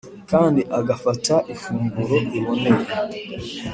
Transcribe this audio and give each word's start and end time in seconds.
kandi 0.29 0.61
agafata 0.79 1.33
ifunguro 1.53 2.15
riboneye 2.31 2.85